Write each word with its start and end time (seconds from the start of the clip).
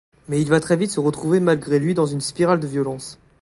Mais 0.27 0.41
il 0.41 0.47
va 0.49 0.59
très 0.59 0.77
vite 0.77 0.89
se 0.89 0.99
retrouver 0.99 1.39
malgré 1.39 1.77
lui 1.77 1.93
dans 1.93 2.07
une 2.07 2.21
spirale 2.21 2.59
de 2.59 2.65
violence. 2.65 3.19